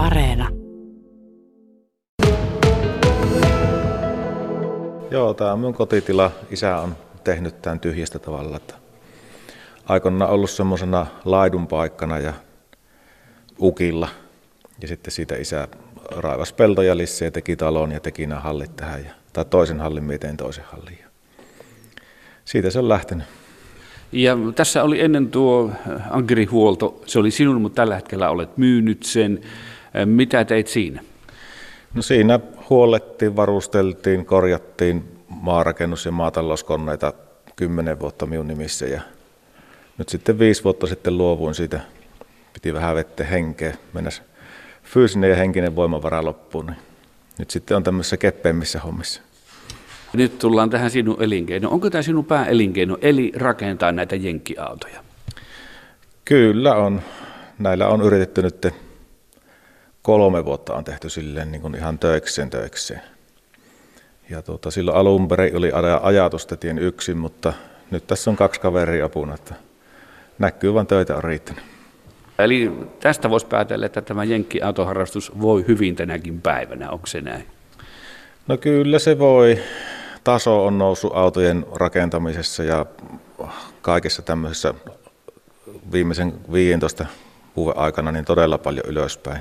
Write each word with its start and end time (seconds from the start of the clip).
Areena. 0.00 0.48
Joo, 5.10 5.34
tämä 5.34 5.52
on 5.52 5.58
minun 5.58 5.74
kotitila. 5.74 6.30
Isä 6.50 6.76
on 6.76 6.96
tehnyt 7.24 7.62
tämän 7.62 7.80
tyhjästä 7.80 8.18
tavalla. 8.18 8.56
Että 8.56 8.74
aikoinaan 9.84 10.30
ollut 10.30 10.50
semmoisena 10.50 11.06
laidun 11.24 11.66
paikkana 11.66 12.18
ja 12.18 12.32
ukilla. 13.60 14.08
Ja 14.82 14.88
sitten 14.88 15.12
siitä 15.12 15.34
isä 15.34 15.68
raivasi 16.16 16.54
peltoja 16.54 16.96
lisää 16.96 17.26
ja 17.26 17.30
teki 17.30 17.56
talon 17.56 17.92
ja 17.92 18.00
teki 18.00 18.26
nämä 18.26 18.40
hallit 18.40 18.76
tähän. 18.76 19.04
Ja, 19.04 19.10
tai 19.32 19.44
toisen 19.44 19.80
hallin, 19.80 20.04
miten 20.04 20.36
toisen 20.36 20.64
hallin. 20.64 20.98
Ja 21.00 21.06
siitä 22.44 22.70
se 22.70 22.78
on 22.78 22.88
lähtenyt. 22.88 23.26
Ja 24.12 24.36
tässä 24.54 24.82
oli 24.82 25.00
ennen 25.00 25.28
tuo 25.28 25.70
ankerihuolto, 26.10 27.02
se 27.06 27.18
oli 27.18 27.30
sinun, 27.30 27.60
mutta 27.60 27.76
tällä 27.76 27.94
hetkellä 27.94 28.30
olet 28.30 28.56
myynyt 28.56 29.02
sen. 29.02 29.40
Mitä 30.04 30.44
teit 30.44 30.68
siinä? 30.68 31.02
No 31.94 32.02
siinä 32.02 32.40
huollettiin, 32.70 33.36
varusteltiin, 33.36 34.26
korjattiin 34.26 35.04
maarakennus- 35.30 36.06
ja 36.06 36.12
maatalouskoneita 36.12 37.12
kymmenen 37.56 38.00
vuotta 38.00 38.26
minun 38.26 38.48
nimissä 38.48 38.86
ja 38.86 39.00
nyt 39.98 40.08
sitten 40.08 40.38
viisi 40.38 40.64
vuotta 40.64 40.86
sitten 40.86 41.18
luovuin 41.18 41.54
siitä. 41.54 41.80
Piti 42.52 42.74
vähän 42.74 42.94
vettä 42.94 43.24
henkeä, 43.24 43.74
mennä 43.92 44.10
fyysinen 44.84 45.30
ja 45.30 45.36
henkinen 45.36 45.76
voimavara 45.76 46.24
loppuun. 46.24 46.66
Niin 46.66 46.76
nyt 47.38 47.50
sitten 47.50 47.76
on 47.76 47.82
tämmöisissä 47.82 48.16
keppeimmissä 48.16 48.78
hommissa. 48.78 49.22
Nyt 50.12 50.38
tullaan 50.38 50.70
tähän 50.70 50.90
sinun 50.90 51.22
elinkeino. 51.22 51.70
Onko 51.70 51.90
tämä 51.90 52.02
sinun 52.02 52.24
pääelinkeino, 52.24 52.98
eli 53.00 53.32
rakentaa 53.36 53.92
näitä 53.92 54.16
jenkkiautoja? 54.16 55.04
Kyllä 56.24 56.74
on. 56.74 57.02
Näillä 57.58 57.88
on 57.88 58.02
yritetty 58.02 58.42
nyt 58.42 58.66
kolme 60.02 60.44
vuotta 60.44 60.74
on 60.74 60.84
tehty 60.84 61.08
silleen 61.08 61.52
niin 61.52 61.62
kuin 61.62 61.74
ihan 61.74 61.98
töikseen 61.98 62.50
töikseen. 62.50 63.02
Ja 64.30 64.42
tuota, 64.42 64.70
silloin 64.70 64.96
alun 64.96 65.28
perin 65.28 65.56
oli 65.56 65.70
ajatus, 66.02 66.42
että 66.42 66.56
tien 66.56 66.78
yksin, 66.78 67.18
mutta 67.18 67.52
nyt 67.90 68.06
tässä 68.06 68.30
on 68.30 68.36
kaksi 68.36 68.60
kaveria 68.60 69.04
apuna, 69.04 69.34
että 69.34 69.54
näkyy 70.38 70.74
vaan 70.74 70.86
töitä 70.86 71.16
on 71.16 71.24
riittänyt. 71.24 71.64
Eli 72.38 72.72
tästä 73.00 73.30
voisi 73.30 73.46
päätellä, 73.46 73.86
että 73.86 74.02
tämä 74.02 74.24
jenkkiautoharrastus 74.24 75.40
voi 75.40 75.64
hyvin 75.68 75.96
tänäkin 75.96 76.40
päivänä, 76.40 76.90
onko 76.90 77.06
se 77.06 77.20
näin? 77.20 77.46
No 78.46 78.56
kyllä 78.56 78.98
se 78.98 79.18
voi. 79.18 79.58
Taso 80.24 80.66
on 80.66 80.78
noussut 80.78 81.12
autojen 81.14 81.66
rakentamisessa 81.74 82.64
ja 82.64 82.86
kaikessa 83.82 84.22
tämmöisessä 84.22 84.74
viimeisen 85.92 86.32
15 86.52 87.06
vuoden 87.56 87.82
aikana 87.82 88.12
niin 88.12 88.24
todella 88.24 88.58
paljon 88.58 88.86
ylöspäin. 88.86 89.40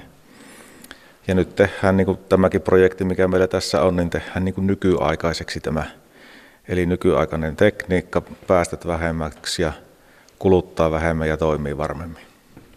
Ja 1.30 1.35
nyt 1.35 1.55
tehdään 1.55 1.97
niin 1.97 2.05
kuin 2.05 2.17
tämäkin 2.30 2.61
projekti, 2.61 3.03
mikä 3.03 3.27
meillä 3.27 3.47
tässä 3.47 3.81
on, 3.81 3.95
niin 3.95 4.09
tehdään 4.09 4.45
niin 4.45 4.55
kuin 4.55 4.67
nykyaikaiseksi 4.67 5.59
tämä. 5.59 5.83
Eli 6.67 6.86
nykyaikainen 6.86 7.55
tekniikka, 7.55 8.21
päästöt 8.47 8.88
vähemmäksi 8.88 9.61
ja 9.61 9.73
kuluttaa 10.39 10.91
vähemmän 10.91 11.27
ja 11.27 11.38
toimii 11.38 11.77
varmemmin. 11.77 12.23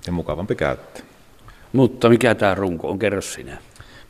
Ja 0.06 0.12
mukavampi 0.12 0.54
käyttää. 0.54 1.02
Mutta 1.72 2.08
mikä 2.08 2.34
tämä 2.34 2.54
runko 2.54 2.90
on? 2.90 2.98
Kerro 2.98 3.20
sinä. 3.20 3.52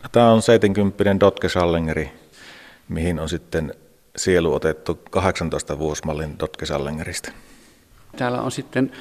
No, 0.02 0.08
tämä 0.12 0.30
on 0.30 0.42
70 0.42 1.20
Dotke 1.20 1.48
Schallengeri, 1.48 2.12
mihin 2.88 3.18
on 3.18 3.28
sitten 3.28 3.74
sielu 4.16 4.54
otettu 4.54 5.00
18 5.10 5.78
vuosmallin 5.78 6.38
Dotke 6.38 6.66
Schallengeristä. 6.66 7.32
Täällä 8.16 8.42
on 8.42 8.52
sitten 8.52 8.92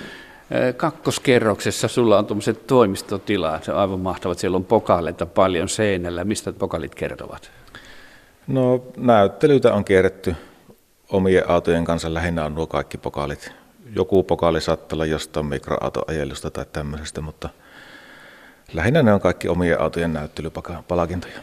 kakkoskerroksessa 0.78 1.88
sulla 1.88 2.18
on 2.18 2.26
tuommoiset 2.26 2.68
toimistotilat, 2.68 3.64
se 3.64 3.72
on 3.72 3.78
aivan 3.78 4.00
mahtavat. 4.00 4.40
Siellä 4.40 4.56
on 4.56 4.66
pokaaleita 4.66 5.26
paljon 5.26 5.70
seinällä. 5.70 6.24
Mistä 6.24 6.54
pokalit 6.54 6.96
kertovat? 6.96 7.52
No 8.48 8.84
näyttelyitä 8.98 9.74
on 9.74 9.86
kierretty 9.86 10.36
omien 11.10 11.50
autojen 11.50 11.86
kanssa. 11.86 12.14
Lähinnä 12.14 12.46
on 12.46 12.56
nuo 12.56 12.68
kaikki 12.68 12.98
pokalit. 12.98 13.52
Joku 13.96 14.24
pokaali 14.24 14.62
saattaa 14.62 14.96
olla 14.96 15.06
jostain 15.06 15.46
mikroautoajelusta 15.46 16.52
tai 16.52 16.66
tämmöisestä, 16.74 17.22
mutta 17.22 17.50
lähinnä 18.74 19.04
ne 19.04 19.14
on 19.14 19.22
kaikki 19.22 19.48
omien 19.48 19.82
autojen 19.82 20.14
näyttelypalakintoja. 20.14 21.40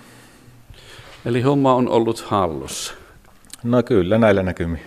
Eli 1.25 1.41
homma 1.41 1.75
on 1.75 1.89
ollut 1.89 2.21
hallussa? 2.21 2.95
No 3.63 3.83
kyllä, 3.83 4.19
näillä 4.19 4.43
näkymin. 4.43 4.81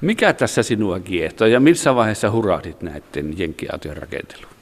Mikä 0.00 0.32
tässä 0.32 0.62
sinua 0.62 1.00
kiehtoo 1.00 1.46
ja 1.46 1.60
missä 1.60 1.94
vaiheessa 1.94 2.30
hurahdit 2.30 2.82
näiden 2.82 3.38
jenkkiautojen 3.38 3.96
rakenteluun? 3.96 4.52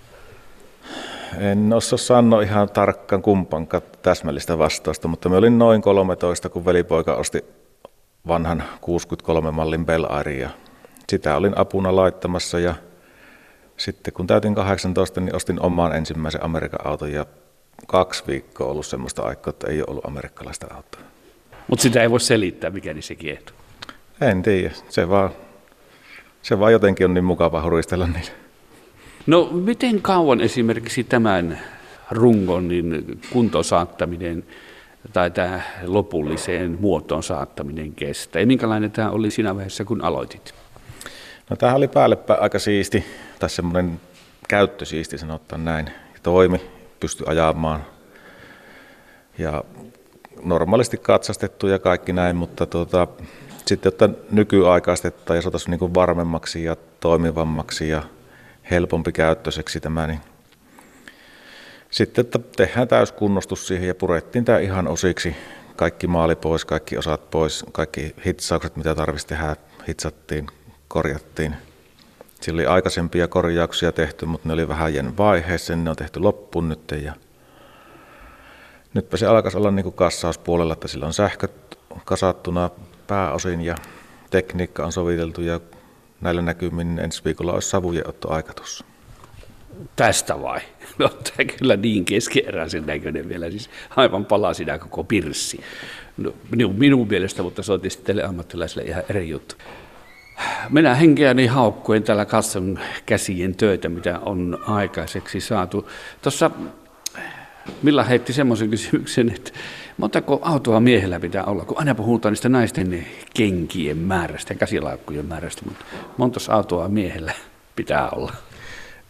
En 1.38 1.72
osaa 1.72 1.98
sanoa 1.98 2.42
ihan 2.42 2.68
tarkkaan 2.68 3.22
kumpankaan 3.22 3.82
täsmällistä 4.02 4.58
vastausta, 4.58 5.08
mutta 5.08 5.28
me 5.28 5.36
olin 5.36 5.58
noin 5.58 5.82
13, 5.82 6.48
kun 6.48 6.64
velipoika 6.64 7.14
osti 7.14 7.44
vanhan 8.26 8.64
63 8.80 9.50
mallin 9.50 9.86
Bell 9.86 10.06
ja 10.41 10.50
sitä 11.08 11.36
olin 11.36 11.58
apuna 11.58 11.97
laittamassa 11.97 12.58
ja 12.58 12.74
sitten 13.76 14.14
kun 14.14 14.26
täytin 14.26 14.54
18, 14.54 15.20
niin 15.20 15.36
ostin 15.36 15.60
omaan 15.60 15.97
ensimmäisen 15.97 16.44
Amerikan 16.44 16.86
auton 16.86 17.12
ja 17.12 17.26
kaksi 17.86 18.24
viikkoa 18.26 18.66
ollut 18.66 18.86
semmoista 18.86 19.22
aikaa, 19.22 19.50
että 19.50 19.68
ei 19.68 19.80
ole 19.80 19.86
ollut 19.88 20.06
amerikkalaista 20.06 20.66
autoa. 20.74 21.00
Mutta 21.68 21.82
sitä 21.82 22.02
ei 22.02 22.10
voi 22.10 22.20
selittää, 22.20 22.70
mikä 22.70 22.94
se 23.00 23.14
kiehtoo. 23.14 23.59
En 24.20 24.42
tiedä, 24.42 24.70
se 24.88 25.08
vaan, 25.08 25.31
se 26.42 26.58
vaan 26.58 26.72
jotenkin 26.72 27.06
on 27.06 27.14
niin 27.14 27.25
mukava 27.25 27.62
huristella 27.62 28.06
niille. 28.06 28.31
No 29.26 29.48
miten 29.53 30.03
kauan 30.03 30.41
esimerkiksi 30.41 31.04
tämän 31.04 31.58
rungon 32.10 32.69
niin 32.69 33.20
kuntoon 33.32 33.64
saattaminen 33.64 34.44
tai 35.12 35.30
tämä 35.30 35.60
lopulliseen 35.84 36.78
muotoon 36.80 37.22
saattaminen 37.22 37.92
kestää? 37.92 38.41
Ja 38.41 38.47
minkälainen 38.47 38.91
tämä 38.91 39.10
oli 39.10 39.30
siinä 39.30 39.54
vaiheessa, 39.54 39.84
kun 39.84 40.04
aloitit? 40.04 40.54
No 41.50 41.56
tämähän 41.56 41.76
oli 41.76 41.88
päällepäin 41.88 42.42
aika 42.42 42.59
siisti, 42.59 43.04
tai 43.38 43.50
semmoinen 43.50 44.00
käyttösiisti 44.48 45.19
sanotaan 45.19 45.64
näin. 45.64 45.91
Toimi, 46.22 46.60
pystyi 47.00 47.26
ajamaan 47.28 47.84
ja 49.38 49.64
normaalisti 50.42 50.97
katsastettu 50.97 51.66
ja 51.66 51.78
kaikki 51.78 52.12
näin, 52.12 52.36
mutta 52.36 52.66
tuota, 52.66 53.06
sitten, 53.70 53.92
että 53.92 54.08
nykyaikaistettaisiin 54.31 55.38
ja 55.38 55.42
saataisiin 55.42 55.78
niin 55.81 55.94
varmemmaksi 55.94 56.64
ja 56.64 56.76
toimivammaksi 57.00 57.88
ja 57.88 58.03
helpompi 58.70 59.12
käyttöiseksi 59.12 59.81
tämä, 59.81 60.06
niin 60.06 60.20
sitten, 61.91 62.25
että 62.25 62.38
tehdään 62.56 62.88
täyskunnostus 62.88 63.66
siihen 63.66 63.88
ja 63.88 63.94
purettiin 63.94 64.44
tämä 64.44 64.59
ihan 64.59 64.88
osiksi. 64.88 65.36
Kaikki 65.76 66.06
maali 66.06 66.36
pois, 66.36 66.64
kaikki 66.64 66.98
osat 66.98 67.30
pois, 67.30 67.64
kaikki 67.72 68.14
hitsaukset, 68.26 68.76
mitä 68.76 68.94
tarvitsisi 68.94 69.26
tehdä, 69.26 69.56
hitsattiin, 69.88 70.47
korjattiin. 70.88 71.56
Sillä 72.41 72.59
oli 72.59 72.66
aikaisempia 72.66 73.28
korjauksia 73.28 73.92
tehty, 73.92 74.26
mutta 74.26 74.48
ne 74.48 74.54
oli 74.54 74.69
vähän 74.69 74.94
jäänyt 74.94 75.19
vaiheessa, 75.19 75.72
niin 75.72 75.84
ne 75.84 75.91
on 75.91 75.97
tehty 75.97 76.20
loppuun 76.20 76.69
nyt. 76.69 76.94
Ja 77.03 77.12
nytpä 78.94 79.16
se 79.16 79.26
alkaisi 79.26 79.56
olla 79.56 79.70
niin 79.70 79.84
kuin 79.84 79.94
kassauspuolella, 79.94 80.72
että 80.72 80.88
sillä 80.88 81.06
on 81.06 81.12
sähköt 81.12 81.78
kasattuna 82.04 82.70
pääosin 83.10 83.60
ja 83.60 83.75
tekniikka 84.31 84.84
on 84.84 84.93
soviteltu 84.93 85.41
ja 85.41 85.60
näillä 86.21 86.43
näkymin 86.43 86.98
ensi 86.98 87.25
viikolla 87.25 87.53
olisi 87.53 87.76
ottoaika 88.06 88.54
tuossa. 88.54 88.84
Tästä 89.97 90.43
vai? 90.43 90.60
No 90.98 91.09
tämä 91.09 91.50
kyllä 91.59 91.76
niin 91.76 92.04
keskeeräisen 92.04 92.87
näköinen 92.87 93.28
vielä, 93.28 93.50
siis 93.50 93.71
aivan 93.97 94.25
palaa 94.25 94.54
siinä 94.54 94.78
koko 94.78 95.04
pirssi. 95.04 95.60
No, 96.16 96.34
minun, 96.50 96.75
minun 96.75 97.09
mielestä, 97.09 97.43
mutta 97.43 97.62
se 97.62 97.72
on 97.72 97.81
tietysti 97.81 98.03
teille 98.03 98.25
ammattilaisille 98.25 98.82
ihan 98.82 99.03
eri 99.09 99.28
juttu. 99.28 99.54
Minä 100.71 100.94
henkeäni 100.94 101.47
haukkuen 101.47 102.03
tällä 102.03 102.25
kassan 102.25 102.81
käsien 103.06 103.54
töitä, 103.54 103.88
mitä 103.88 104.19
on 104.19 104.59
aikaiseksi 104.66 105.41
saatu. 105.41 105.88
Tuossa 106.22 106.50
Milla 107.83 108.04
heitti 108.04 108.33
semmoisen 108.33 108.71
kysymyksen, 108.71 109.33
että 109.34 109.51
montako 109.97 110.39
autoa 110.42 110.80
miehellä 110.80 111.21
pitää 111.21 111.45
olla, 111.45 111.65
kun 111.65 111.78
aina 111.78 111.95
puhutaan 111.95 112.33
niistä 112.33 112.48
naisten 112.48 113.07
kenkien 113.34 113.98
määrästä 113.98 114.53
ja 114.53 114.59
käsilaukkujen 114.59 115.27
määrästä, 115.27 115.62
mutta 115.65 115.84
monta 116.16 116.41
autoa 116.48 116.89
miehellä 116.89 117.33
pitää 117.77 118.10
olla? 118.10 118.33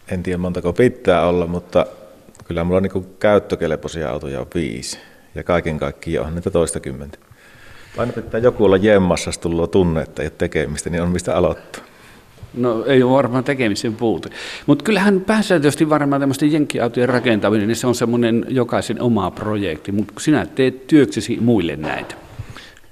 En 0.07 0.23
tiedä 0.23 0.37
montako 0.37 0.73
pitää 0.73 1.27
olla, 1.27 1.47
mutta 1.47 1.85
kyllä 2.45 2.63
mulla 2.63 2.81
niin 2.81 3.07
käyttökelpoisia 3.19 4.09
autoja 4.09 4.39
on 4.39 4.47
viisi. 4.55 4.97
Ja 5.35 5.43
kaiken 5.43 5.79
kaikkiaan 5.79 6.27
on 6.27 6.35
niitä 6.35 6.51
toista 6.51 6.79
kymmentä. 6.79 7.17
Aina 7.97 8.13
pitää 8.13 8.39
joku 8.39 8.65
olla 8.65 8.77
jemmassa, 8.77 9.31
tullut 9.41 9.71
tunne, 9.71 10.01
että 10.01 10.21
ei 10.21 10.25
ole 10.25 10.33
tekemistä, 10.37 10.89
niin 10.89 11.01
on 11.01 11.09
mistä 11.09 11.35
aloittaa. 11.35 11.83
No 12.53 12.85
ei 12.85 13.03
ole 13.03 13.11
varmaan 13.11 13.43
tekemisen 13.43 13.95
puute. 13.95 14.29
Mutta 14.65 14.83
kyllähän 14.83 15.21
pääsääntöisesti 15.21 15.89
varmaan 15.89 16.21
tämmöisten 16.21 16.51
jenkkiautojen 16.51 17.09
rakentaminen, 17.09 17.67
niin 17.67 17.75
se 17.75 17.87
on 17.87 17.95
semmoinen 17.95 18.45
jokaisen 18.49 19.01
oma 19.01 19.31
projekti, 19.31 19.91
mutta 19.91 20.13
sinä 20.17 20.45
teet 20.45 20.87
työksesi 20.87 21.37
muille 21.41 21.75
näitä. 21.75 22.15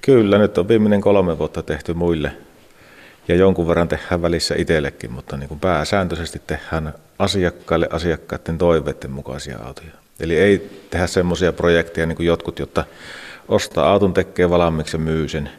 Kyllä, 0.02 0.38
nyt 0.38 0.58
on 0.58 0.68
viimeinen 0.68 1.02
kolme 1.02 1.38
vuotta 1.38 1.64
tehty 1.64 1.94
muille 1.94 2.32
ja 3.28 3.36
jonkun 3.36 3.68
verran 3.68 3.88
tehdään 3.88 4.22
välissä 4.22 4.56
itsellekin, 4.58 5.12
mutta 5.12 5.38
niin 5.38 5.48
kuin 5.48 5.60
pääsääntöisesti 5.60 6.42
tehdään 6.48 6.94
asiakkaille 7.20 7.88
asiakkaiden 7.92 8.58
toiveiden 8.58 9.12
mukaisia 9.12 9.60
autoja. 9.64 9.92
Eli 10.20 10.38
ei 10.38 10.70
tehdä 10.90 11.08
semmoisia 11.08 11.54
projekteja 11.54 12.08
niin 12.08 12.16
kuin 12.16 12.28
jotkut, 12.28 12.60
jotta 12.60 12.86
ostaa 13.48 13.92
auton, 13.92 14.14
tekee 14.14 14.50
valmiiksi 14.50 14.98
ja 14.98 15.00
myy 15.00 15.28
sen. 15.28 15.50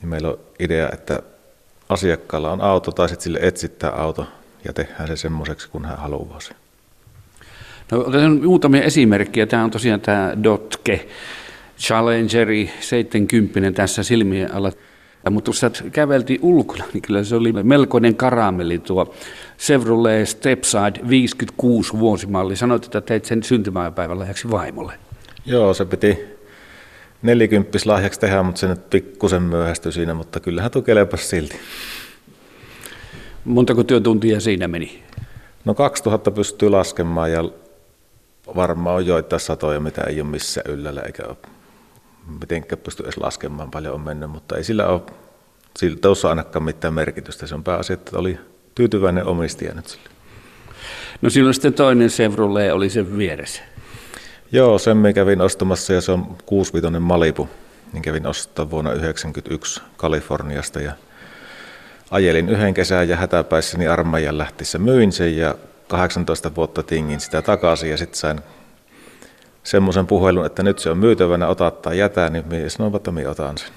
Niin 0.00 0.08
meillä 0.08 0.28
on 0.28 0.38
idea, 0.58 0.88
että 0.92 1.22
asiakkaalla 1.88 2.52
on 2.52 2.60
auto 2.60 2.92
tai 2.92 3.08
sitten 3.08 3.24
sille 3.24 3.38
etsittää 3.42 3.90
auto 3.90 4.26
ja 4.64 4.72
tehdään 4.72 5.08
se 5.08 5.16
semmoiseksi, 5.16 5.68
kun 5.68 5.84
hän 5.84 5.98
haluaa 5.98 6.40
sen. 6.40 6.56
No, 7.92 8.00
otetaan 8.00 8.44
muutamia 8.44 8.82
esimerkkejä. 8.82 9.46
Tämä 9.46 9.64
on 9.64 9.70
tosiaan 9.70 10.00
tämä 10.00 10.32
Dotke 10.42 11.08
Challengeri 11.78 12.70
70 12.80 13.76
tässä 13.76 14.02
silmien 14.02 14.54
alla. 14.54 14.72
Mutta 15.30 15.50
kun 15.82 15.90
käveltiin 15.90 16.40
ulkona, 16.42 16.84
niin 16.92 17.02
kyllä 17.02 17.24
se 17.24 17.36
oli 17.36 17.52
melkoinen 17.52 18.16
karamelli 18.16 18.78
tuo 18.78 19.14
Chevrolet 19.58 20.28
Stepside 20.28 21.08
56 21.08 21.98
vuosimalli. 21.98 22.56
Sanoit, 22.56 22.84
että 22.84 23.00
teit 23.00 23.24
sen 23.24 23.42
syntymäpäivän 23.42 24.18
lahjaksi 24.18 24.50
vaimolle. 24.50 24.92
Joo, 25.46 25.74
se 25.74 25.84
piti 25.84 26.35
40 27.26 27.78
lahjaksi 27.84 28.20
tehdä, 28.20 28.42
mutta 28.42 28.58
se 28.58 28.68
nyt 28.68 28.90
pikkusen 28.90 29.42
myöhästyi 29.42 29.92
siinä, 29.92 30.14
mutta 30.14 30.40
kyllähän 30.40 30.70
tuo 30.70 30.82
kelepas 30.82 31.30
silti. 31.30 31.56
Montako 33.44 33.84
työtuntia 33.84 34.40
siinä 34.40 34.68
meni? 34.68 35.02
No 35.64 35.74
2000 35.74 36.30
pystyy 36.30 36.70
laskemaan 36.70 37.32
ja 37.32 37.44
varmaan 38.56 38.96
on 38.96 39.06
joitain 39.06 39.40
satoja, 39.40 39.80
mitä 39.80 40.02
ei 40.02 40.20
ole 40.20 40.30
missään 40.30 40.70
yllällä, 40.70 41.00
eikä 41.00 41.22
ole 41.26 41.36
mitenkään 42.40 42.78
pysty 42.78 43.02
edes 43.02 43.16
laskemaan 43.16 43.70
paljon 43.70 43.94
on 43.94 44.00
mennyt, 44.00 44.30
mutta 44.30 44.56
ei 44.56 44.64
sillä 44.64 44.86
ole 44.86 45.02
sillä 45.78 45.96
tuossa 46.00 46.28
ainakaan 46.28 46.62
mitään 46.62 46.94
merkitystä. 46.94 47.46
Se 47.46 47.54
on 47.54 47.64
pääasia, 47.64 47.94
että 47.94 48.18
oli 48.18 48.38
tyytyväinen 48.74 49.26
omistaja 49.26 49.74
nyt 49.74 49.86
sille. 49.86 50.08
No 51.22 51.30
silloin 51.30 51.54
sitten 51.54 51.74
toinen 51.74 52.08
Chevrolet 52.08 52.72
oli 52.72 52.90
sen 52.90 53.18
vieressä. 53.18 53.62
Joo, 54.52 54.78
sen 54.78 54.96
me 54.96 55.12
kävin 55.12 55.40
ostamassa 55.40 55.92
ja 55.92 56.00
se 56.00 56.12
on 56.12 56.36
65 56.46 57.00
Malibu. 57.00 57.48
Niin 57.92 58.02
kävin 58.02 58.26
ostaa 58.26 58.70
vuonna 58.70 58.90
1991 58.90 59.82
Kaliforniasta 59.96 60.80
ja 60.80 60.92
ajelin 62.10 62.48
yhden 62.48 62.74
kesän 62.74 63.08
ja 63.08 63.16
hätäpäissäni 63.16 63.88
armeijan 63.88 64.38
lähtiessä 64.38 64.78
myin 64.78 65.12
sen 65.12 65.36
ja 65.36 65.54
18 65.88 66.54
vuotta 66.54 66.82
tingin 66.82 67.20
sitä 67.20 67.42
takaisin 67.42 67.90
ja 67.90 67.96
sitten 67.96 68.18
sain 68.18 68.40
semmoisen 69.62 70.06
puhelun, 70.06 70.46
että 70.46 70.62
nyt 70.62 70.78
se 70.78 70.90
on 70.90 70.98
myytävänä, 70.98 71.48
ota 71.48 71.70
tai 71.70 71.98
jätä, 71.98 72.30
niin 72.30 72.44
minä 72.48 72.68
sanoin, 72.68 72.96
että 72.96 73.12
minä 73.12 73.30
otan 73.30 73.58
sen. 73.58 73.68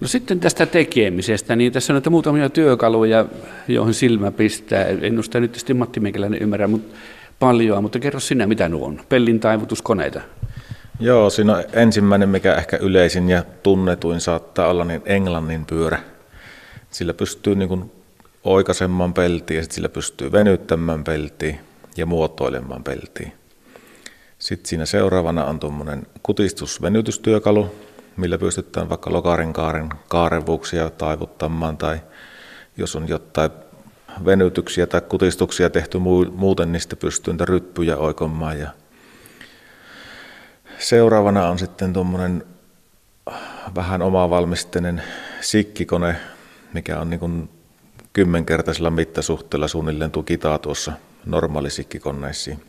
No 0.00 0.08
sitten 0.08 0.40
tästä 0.40 0.66
tekemisestä, 0.66 1.56
niin 1.56 1.72
tässä 1.72 1.92
on 1.92 1.94
näitä 1.94 2.10
muutamia 2.10 2.50
työkaluja, 2.50 3.26
joihin 3.68 3.94
silmä 3.94 4.30
pistää. 4.30 4.84
En 4.84 5.16
nyt 5.16 5.30
tietysti 5.30 5.74
Matti 5.74 6.00
Meikäläinen 6.00 6.42
ymmärrä 6.42 6.68
mutta 6.68 6.94
paljon, 7.38 7.82
mutta 7.82 7.98
kerro 7.98 8.20
sinä, 8.20 8.46
mitä 8.46 8.68
nuo 8.68 8.86
on. 8.86 9.00
Pellin 9.08 9.40
taivutuskoneita. 9.40 10.20
Joo, 11.00 11.30
siinä 11.30 11.56
on 11.56 11.64
ensimmäinen, 11.72 12.28
mikä 12.28 12.54
ehkä 12.54 12.76
yleisin 12.76 13.28
ja 13.28 13.44
tunnetuin 13.62 14.20
saattaa 14.20 14.68
olla, 14.68 14.84
niin 14.84 15.02
englannin 15.04 15.66
pyörä. 15.66 15.98
Sillä 16.90 17.14
pystyy 17.14 17.54
niin 17.54 17.68
kuin 17.68 17.92
oikaisemaan 18.44 19.14
peltiä 19.14 19.60
ja 19.60 19.66
sillä 19.70 19.88
pystyy 19.88 20.32
venyttämään 20.32 21.04
peltiä 21.04 21.56
ja 21.96 22.06
muotoilemaan 22.06 22.84
peltiä. 22.84 23.30
Sitten 24.38 24.68
siinä 24.68 24.86
seuraavana 24.86 25.44
on 25.44 25.60
tuommoinen 25.60 26.06
kutistusvenytystyökalu, 26.22 27.74
millä 28.16 28.38
pystytään 28.38 28.88
vaikka 28.88 29.12
lokarin 29.12 29.52
kaaren 29.52 29.88
kaarevuuksia 30.08 30.90
taivuttamaan 30.90 31.76
tai 31.76 32.00
jos 32.76 32.96
on 32.96 33.08
jotain 33.08 33.50
venytyksiä 34.24 34.86
tai 34.86 35.00
kutistuksia 35.00 35.70
tehty 35.70 35.98
muuten, 36.34 36.72
niin 36.72 36.80
sitten 36.80 36.98
pystyy 36.98 37.32
niitä 37.32 37.44
ryppyjä 37.44 37.96
oikomaan. 37.96 38.58
Ja 38.58 38.70
seuraavana 40.78 41.48
on 41.48 41.58
sitten 41.58 41.92
tuommoinen 41.92 42.44
vähän 43.74 44.02
omavalmisteinen 44.02 45.02
sikkikone, 45.40 46.16
mikä 46.72 47.00
on 47.00 47.10
niin 47.10 47.20
kuin 47.20 47.50
kymmenkertaisella 48.12 48.90
mittasuhteella 48.90 49.68
suunnilleen 49.68 50.10
tukitaa 50.10 50.58
tuossa 50.58 50.92
normaalisikkikoneisiin. 51.26 52.64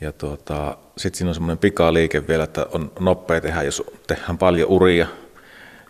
Ja 0.00 0.12
tuota, 0.12 0.76
sitten 0.96 1.18
siinä 1.18 1.28
on 1.30 1.34
semmoinen 1.34 1.58
pikaliike 1.58 2.28
vielä, 2.28 2.44
että 2.44 2.66
on 2.72 2.92
nopea 3.00 3.40
tehdä, 3.40 3.62
jos 3.62 3.82
tehdään 4.06 4.38
paljon 4.38 4.68
uria, 4.68 5.06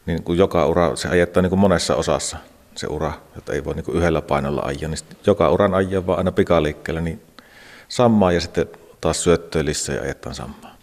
niin 0.06 0.22
kun 0.22 0.38
joka 0.38 0.66
ura, 0.66 0.96
se 0.96 1.08
ajettaa 1.08 1.42
niin 1.42 1.50
kuin 1.50 1.60
monessa 1.60 1.96
osassa 1.96 2.36
se 2.74 2.86
ura, 2.86 3.12
jota 3.34 3.52
ei 3.52 3.64
voi 3.64 3.74
niin 3.74 3.84
kuin 3.84 3.96
yhdellä 3.96 4.22
painolla 4.22 4.62
ajaa, 4.64 4.90
niin 4.90 5.18
joka 5.26 5.50
uran 5.50 5.74
ajaa 5.74 6.06
vaan 6.06 6.18
aina 6.18 6.32
pikaliikkeellä, 6.32 7.00
niin 7.00 7.22
sammaa 7.88 8.32
ja 8.32 8.40
sitten 8.40 8.66
taas 9.00 9.24
syöttöä 9.24 9.64
lisää 9.64 9.96
ja 9.96 10.02
ajetaan 10.02 10.34
sammaa. 10.34 10.76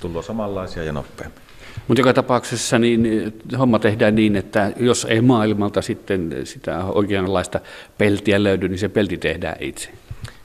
Tullaan 0.00 0.24
samanlaisia 0.24 0.82
ja 0.82 0.92
nopeammin. 0.92 1.40
Mutta 1.88 2.00
joka 2.00 2.12
tapauksessa 2.12 2.78
niin 2.78 3.32
homma 3.58 3.78
tehdään 3.78 4.14
niin, 4.14 4.36
että 4.36 4.72
jos 4.76 5.04
ei 5.04 5.20
maailmalta 5.20 5.82
sitten 5.82 6.40
sitä 6.44 6.84
oikeanlaista 6.84 7.60
peltiä 7.98 8.42
löydy, 8.42 8.68
niin 8.68 8.78
se 8.78 8.88
pelti 8.88 9.18
tehdään 9.18 9.56
itse. 9.60 9.90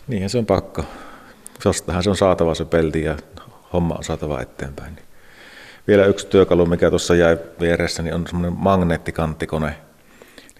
Niinhän 0.08 0.30
se 0.30 0.38
on 0.38 0.46
pakko. 0.46 0.86
Jostahan 1.66 2.04
se 2.04 2.10
on 2.10 2.16
saatava 2.16 2.56
se 2.56 2.66
pelti 2.66 3.04
ja 3.04 3.18
homma 3.74 3.96
on 3.96 4.04
saatava 4.04 4.42
eteenpäin. 4.42 4.98
Vielä 5.88 6.06
yksi 6.06 6.28
työkalu, 6.28 6.66
mikä 6.66 6.90
tuossa 6.90 7.16
jäi 7.16 7.38
vieressä, 7.60 8.04
niin 8.04 8.16
on 8.16 8.28
semmoinen 8.28 8.60
magneettikanttikone. 8.60 9.76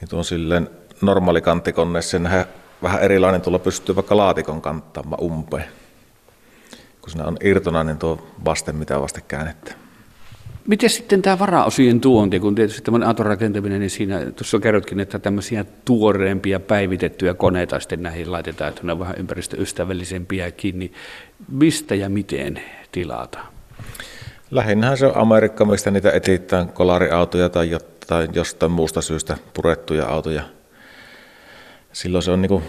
Niin 0.02 0.10
tuon 0.10 0.26
silleen 0.26 0.70
normaali 1.02 1.42
kanttikone, 1.42 2.02
sen 2.02 2.30
vähän 2.84 3.02
erilainen 3.02 3.42
tulla 3.42 3.60
pystyy 3.60 3.96
vaikka 3.96 4.18
laatikon 4.18 4.62
kanttamaan 4.62 5.24
umpeen. 5.24 5.66
Kun 7.02 7.10
siinä 7.10 7.26
on 7.26 7.38
irtonainen 7.44 7.98
tuo 7.98 8.28
vasten 8.46 8.76
mitä 8.76 9.02
vasten 9.02 9.24
käännettä. 9.28 9.74
Miten 10.68 10.90
sitten 10.90 11.22
tämä 11.22 11.40
varaosien 11.40 12.02
tuonti, 12.02 12.40
kun 12.40 12.56
tietysti 12.56 12.82
tämmöinen 12.82 13.08
autorakentaminen, 13.08 13.80
niin 13.80 13.90
siinä 13.90 14.32
tuossa 14.32 14.60
kerrotkin, 14.60 15.00
että 15.00 15.20
tämmöisiä 15.20 15.66
tuoreempia 15.86 16.60
päivitettyjä 16.60 17.34
koneita 17.34 17.80
sitten 17.80 18.04
näihin 18.04 18.32
laitetaan, 18.32 18.70
että 18.70 18.82
ne 18.84 18.92
on 18.92 19.00
vähän 19.00 19.16
ympäristöystävällisempiäkin, 19.18 20.80
niin 20.80 20.94
mistä 21.52 21.96
ja 21.96 22.10
miten 22.10 22.62
tilata? 22.92 23.40
Lähinnähän 24.52 24.98
se 24.98 25.06
on 25.06 25.18
Amerikka, 25.18 25.66
mistä 25.66 25.92
niitä 25.92 26.12
etsitään 26.12 26.70
kolariautoja 26.70 27.50
tai 27.50 27.70
jotain, 27.70 27.92
jostain 28.34 28.72
muusta 28.72 29.02
syystä 29.02 29.38
purettuja 29.54 30.08
autoja. 30.08 30.44
Silloin 31.94 32.24
se 32.24 32.32
on 32.32 32.42
niin 32.42 32.64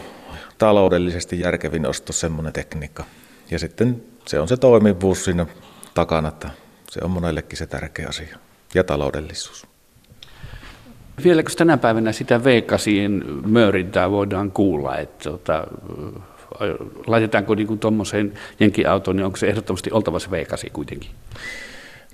taloudellisesti 0.58 1.40
järkevin 1.40 1.86
ostos 1.86 2.20
semmoinen 2.20 2.52
tekniikka. 2.52 3.04
Ja 3.50 3.58
sitten 3.58 4.02
se 4.26 4.40
on 4.40 4.48
se 4.48 4.56
toimivuus 4.56 5.25
siinä 5.25 5.46
takana, 5.94 6.28
että 6.28 6.50
se 6.90 7.00
on 7.04 7.11
monellekin 7.11 7.58
se 7.58 7.66
tärkeä 7.66 8.08
asia. 8.08 8.38
Ja 8.75 8.84
taloudellisuus. 8.84 9.66
Vieläkö 11.25 11.50
tänä 11.56 11.76
päivänä 11.76 12.12
sitä 12.12 12.44
v 12.44 12.62
möörintää 13.46 14.11
voidaan 14.11 14.50
kuulla, 14.50 14.96
että 14.96 15.30
tota, 15.30 15.66
laitetaanko 17.06 17.54
niin 17.54 17.78
tuommoiseen 17.78 18.32
jenkiautoon, 18.61 19.16
niin 19.16 19.25
onko 19.25 19.37
se 19.37 19.46
ehdottomasti 19.46 19.90
oltava 19.92 20.18
se 20.18 20.30
v 20.30 20.44
kuitenkin? 20.72 21.11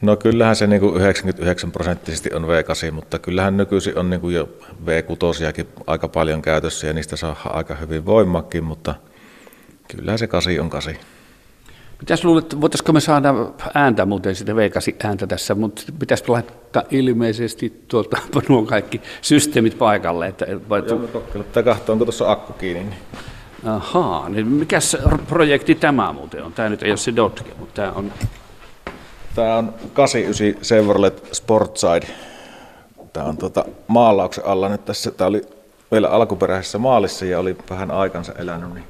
No 0.01 0.17
kyllähän 0.17 0.57
se 0.57 0.67
niin 0.67 0.81
kuin 0.81 0.97
99 0.97 1.73
prosenttisesti 1.73 2.35
on 2.35 2.45
V8, 2.45 2.91
mutta 2.93 3.19
kyllähän 3.19 3.57
nykyisin 3.57 3.99
on 3.99 4.11
niin 4.11 4.21
kuin 4.21 4.35
jo 4.35 4.49
V6 4.87 5.67
aika 5.87 6.09
paljon 6.09 6.43
käytössä 6.43 6.87
ja 6.87 6.93
niistä 6.93 7.17
saa 7.17 7.37
aika 7.45 7.75
hyvin 7.75 8.07
voimakin, 8.07 8.65
mutta 8.65 8.95
kyllähän 9.89 10.19
se 10.19 10.27
8 10.27 10.61
on 10.61 10.71
8. 10.71 10.95
Mitäs 12.01 12.25
luulet, 12.25 12.61
voitaisiko 12.61 12.93
me 12.93 13.01
saada 13.01 13.35
ääntä 13.75 14.07
muuten 14.07 14.35
sitä 14.35 14.57
veikasi 14.57 14.97
ääntä 15.05 15.27
tässä, 15.27 15.55
mutta 15.55 15.83
pitäisi 15.99 16.25
laittaa 16.29 16.83
ilmeisesti 16.91 17.83
tuolta 17.89 18.19
nuo 18.49 18.63
kaikki 18.63 19.01
systeemit 19.23 19.79
paikalle. 19.79 20.27
Että, 20.27 20.47
vai 20.69 20.83
Joo, 20.89 20.99
tu- 20.99 21.21
pitää 21.21 21.63
katsoa, 21.63 21.93
onko 21.93 22.05
tuossa 22.05 22.31
akku 22.31 22.53
kiinni. 22.53 22.85
Niin. 22.85 22.95
Ahaa, 23.65 24.29
niin 24.29 24.47
mikä 24.47 24.79
projekti 25.29 25.75
tämä 25.75 26.13
muuten 26.13 26.45
on? 26.45 26.53
Tämä 26.53 26.69
nyt 26.69 26.83
ei 26.83 26.91
ole 26.91 26.97
se 26.97 27.17
Dotke, 27.17 27.51
mutta 27.59 27.75
tämä 27.75 27.93
on... 27.93 28.13
Tämä 29.35 29.57
on 29.57 29.75
89 29.93 30.63
Chevrolet 30.63 31.29
Sportside. 31.33 32.07
Tämä 33.13 33.27
on 33.27 33.37
tuota 33.37 33.65
maalauksen 33.87 34.47
alla 34.47 34.69
nyt 34.69 34.85
tässä. 34.85 35.11
Tämä 35.11 35.29
oli 35.29 35.43
vielä 35.93 36.09
alkuperäisessä 36.09 36.79
maalissa 36.79 37.25
ja 37.25 37.39
oli 37.39 37.57
vähän 37.71 37.91
aikansa 37.91 38.33
elänyt, 38.33 38.75
niin 38.75 38.85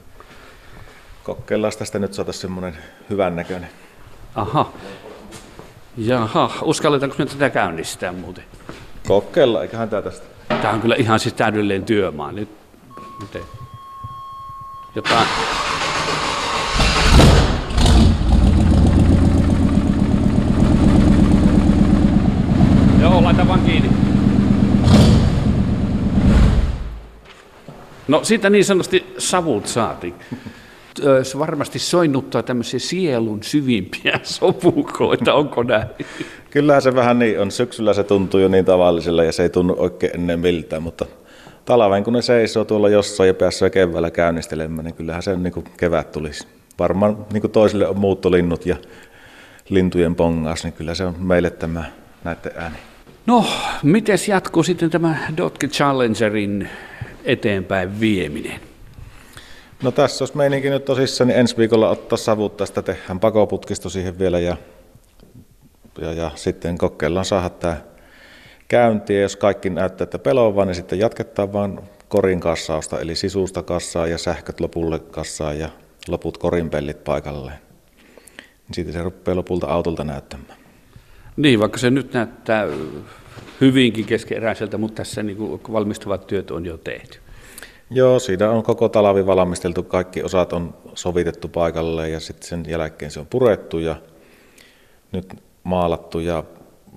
kokeillaan 1.25 1.73
tästä 1.79 1.99
nyt 1.99 2.15
saada 2.15 2.33
semmoinen 2.33 2.77
hyvän 3.11 3.37
näköinen. 3.37 3.71
Aha. 4.35 4.73
Jaha, 5.97 6.51
uskalletaanko 6.63 7.17
me 7.19 7.27
tätä 7.27 7.51
käynnistää 7.51 8.13
muuten? 8.13 8.45
Kokeillaan, 9.09 9.65
eiköhän 9.65 9.89
tämä 9.89 10.03
tästä. 10.03 10.27
Tämä 10.49 10.71
on 10.71 10.81
kyllä 10.81 10.95
ihan 10.99 11.21
siis 11.21 11.35
täydellinen 11.35 11.85
työmaa. 11.85 12.33
Nyt, 12.33 12.49
miten? 13.21 13.43
Jotain. 14.95 15.27
Joo, 23.11 23.23
laita 23.25 23.49
vaan 23.49 23.61
kiinni. 23.61 23.91
No 28.09 28.25
siitä 28.25 28.51
niin 28.51 28.65
sanotusti 28.65 29.15
savut 29.19 29.67
saatiin. 29.67 30.15
se 31.23 31.39
varmasti 31.39 31.79
soinnuttaa 31.79 32.43
tämmöisiä 32.43 32.81
sielun 32.81 33.43
syvimpiä 33.43 34.21
sopukoita, 34.39 35.35
onko 35.35 35.63
näin? 35.63 35.87
Kyllähän 36.51 36.83
se 36.83 36.95
vähän 36.95 37.19
niin 37.19 37.41
on. 37.41 37.51
Syksyllä 37.51 37.95
se 37.95 38.05
tuntuu 38.05 38.41
jo 38.41 38.49
niin 38.49 38.65
tavallisella 38.65 39.25
ja 39.25 39.33
se 39.33 39.43
ei 39.43 39.51
tunnu 39.51 39.75
oikein 39.79 40.15
ennen 40.15 40.41
miltään, 40.41 40.83
mutta 40.83 41.07
talven 41.65 42.05
kun 42.05 42.13
ne 42.13 42.23
seisoo 42.23 42.65
tuolla 42.65 42.89
jossain 42.89 43.29
ja 43.29 43.35
pääsee 43.35 43.71
keväällä 43.71 44.11
käynnistelemään, 44.11 44.85
niin 44.85 44.95
kyllähän 44.95 45.23
se 45.23 45.37
niin 45.37 45.53
kuin 45.53 45.67
kevät 45.77 46.13
tulisi. 46.13 46.47
Varmaan 46.79 47.27
niin 47.33 47.41
kuin 47.41 47.51
toisille 47.51 47.89
on 47.89 47.99
muuttolinnut 47.99 48.67
ja 48.67 48.77
lintujen 49.69 50.15
pongaus, 50.15 50.65
niin 50.65 50.73
kyllä 50.73 50.95
se 50.95 51.05
on 51.05 51.15
meille 51.19 51.51
tämä 51.51 51.85
näiden 52.25 52.53
ääni. 52.57 52.88
No, 53.29 53.45
miten 53.83 54.19
jatkuu 54.29 54.63
sitten 54.63 54.91
tämä 54.91 55.17
Dotke 55.37 55.69
Challengerin 55.69 56.69
eteenpäin 57.25 58.01
vieminen? 58.01 58.61
No 59.83 59.91
tässä 59.91 60.23
olisi 60.23 60.37
meininki 60.37 60.71
nyt 60.71 60.85
tosissaan, 60.85 61.29
niin 61.29 61.39
ensi 61.39 61.57
viikolla 61.57 61.89
ottaa 61.89 62.17
savut 62.17 62.57
tästä, 62.57 62.83
tehdään 62.83 63.21
pakoputkisto 63.21 63.89
siihen 63.89 64.19
vielä 64.19 64.39
ja, 64.39 64.57
ja, 66.01 66.13
ja 66.13 66.31
sitten 66.35 66.79
kokeillaan 66.79 67.25
saada 67.25 67.49
tämä 67.49 67.77
käyntiä. 68.69 69.21
Jos 69.21 69.37
kaikki 69.37 69.71
näyttää, 69.71 70.05
että 70.05 70.19
peloavaa, 70.19 70.65
niin 70.65 70.75
sitten 70.75 70.99
jatketaan 70.99 71.53
vaan 71.53 71.81
korin 72.09 72.41
kassausta, 72.41 73.01
eli 73.01 73.15
sisusta 73.15 73.63
kassaa 73.63 74.07
ja 74.07 74.19
sähköt 74.19 74.61
lopulle 74.61 74.99
kassaa 74.99 75.53
ja 75.53 75.69
loput 76.09 76.39
korinpellit 76.39 77.05
paikalleen. 77.05 77.59
Niin 78.39 78.75
siitä 78.75 78.93
se 78.93 79.03
rupeaa 79.03 79.37
lopulta 79.37 79.67
autolta 79.67 80.05
näyttämään. 80.05 80.59
Niin, 81.37 81.61
vaikka 81.61 81.79
se 81.79 81.91
nyt 81.91 82.13
näyttää 82.13 82.67
hyvinkin 83.61 84.05
keskeeräiseltä, 84.05 84.79
mutta 84.79 84.97
tässä 84.97 85.23
niin 85.23 85.37
kuin 85.37 85.61
valmistuvat 85.73 86.27
työt 86.27 86.51
on 86.51 86.67
jo 86.67 86.79
tehty. 86.79 87.19
Joo, 87.91 88.19
siinä 88.19 88.51
on 88.51 88.63
koko 88.63 88.89
talvi 88.89 89.27
valmisteltu, 89.27 89.83
kaikki 89.83 90.23
osat 90.23 90.53
on 90.53 90.75
sovitettu 90.95 91.49
paikalle 91.49 92.09
ja 92.09 92.21
sitten 92.21 92.49
sen 92.49 92.65
jälkeen 92.69 93.11
se 93.11 93.21
on 93.21 93.27
purettu 93.27 93.79
ja 93.79 93.97
nyt 95.13 95.35
maalattu 95.65 96.21
ja 96.21 96.45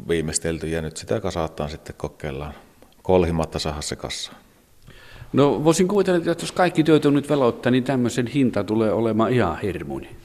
viimeistelty 0.07 0.67
ja 0.67 0.81
nyt 0.81 0.98
sitä 0.98 1.19
kasataan 1.19 1.69
sitten 1.69 1.95
kokeillaan 1.98 2.53
kolhimatta 3.03 3.60
saada 3.60 3.81
se 3.81 3.95
kassa. 3.95 4.31
No 5.33 5.63
voisin 5.63 5.88
kuvitella, 5.88 6.31
että 6.31 6.43
jos 6.43 6.51
kaikki 6.51 6.83
työt 6.83 7.05
on 7.05 7.13
nyt 7.13 7.29
velottaa, 7.29 7.71
niin 7.71 7.83
tämmöisen 7.83 8.27
hinta 8.27 8.63
tulee 8.63 8.91
olemaan 8.91 9.31
ihan 9.31 9.60
hirmuinen. 9.60 10.15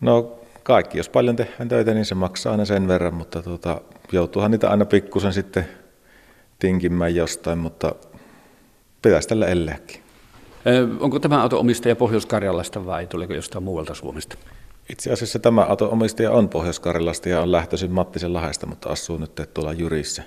No 0.00 0.38
kaikki, 0.62 0.98
jos 0.98 1.08
paljon 1.08 1.36
tehdään 1.36 1.68
töitä, 1.68 1.94
niin 1.94 2.04
se 2.04 2.14
maksaa 2.14 2.52
aina 2.52 2.64
sen 2.64 2.88
verran, 2.88 3.14
mutta 3.14 3.42
tuota, 3.42 3.80
joutuuhan 4.12 4.50
niitä 4.50 4.70
aina 4.70 4.84
pikkusen 4.84 5.32
sitten 5.32 5.68
tinkimään 6.58 7.14
jostain, 7.14 7.58
mutta 7.58 7.94
pitäisi 9.02 9.28
tällä 9.28 9.46
elleäkin. 9.46 10.02
Onko 11.00 11.18
tämä 11.18 11.42
auto-omistaja 11.42 11.96
Pohjois-Karjalasta 11.96 12.86
vai 12.86 13.06
tuleeko 13.06 13.34
jostain 13.34 13.64
muualta 13.64 13.94
Suomesta? 13.94 14.36
Itse 14.88 15.12
asiassa 15.12 15.38
tämä 15.38 15.62
auto-omistaja 15.62 16.30
on 16.30 16.48
Pohjois-Karjalasta 16.48 17.28
ja 17.28 17.40
on 17.40 17.52
lähtöisin 17.52 17.90
Mattisen 17.90 18.32
lahesta, 18.32 18.66
mutta 18.66 18.88
asuu 18.88 19.18
nyt 19.18 19.40
tuolla 19.54 19.72
Jyrissä. 19.72 20.22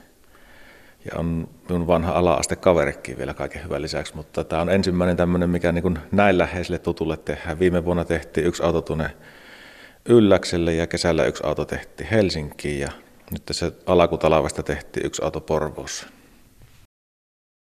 Ja 1.06 1.20
on 1.20 1.48
minun 1.70 1.88
vanha 1.88 2.12
ala-aste 2.12 2.56
kaverikin 2.56 3.18
vielä 3.18 3.34
kaiken 3.34 3.64
hyvän 3.64 3.82
lisäksi, 3.82 4.16
mutta 4.16 4.44
tämä 4.44 4.62
on 4.62 4.70
ensimmäinen 4.70 5.18
tämmöinen, 5.18 5.50
mikä 5.50 5.72
niin 5.72 6.00
näin 6.12 6.38
läheiselle 6.38 6.80
tutulle 6.80 7.18
tehdään. 7.18 7.60
Viime 7.60 7.86
vuonna 7.86 8.06
tehtiin 8.06 8.48
yksi 8.48 8.64
auto 8.64 8.82
tuonne 8.82 9.10
Ylläkselle 10.10 10.74
ja 10.74 10.88
kesällä 10.88 11.26
yksi 11.26 11.44
auto 11.46 11.66
tehtiin 11.66 12.10
Helsinkiin 12.10 12.80
ja 12.80 12.92
nyt 13.32 13.46
tässä 13.46 13.72
alkutalavasta 13.86 14.64
tehtiin 14.64 15.06
yksi 15.06 15.22
auto 15.24 15.42
Porvoossa. 15.42 16.08